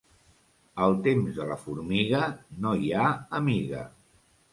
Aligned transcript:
Al 0.85 0.95
temps 1.07 1.35
de 1.35 1.45
la 1.49 1.57
formiga, 1.65 2.21
no 2.65 2.73
hi 2.81 2.89
ha 3.03 3.13
amiga. 3.41 3.83